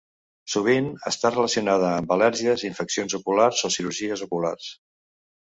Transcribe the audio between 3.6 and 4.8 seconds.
o cirurgies oculars.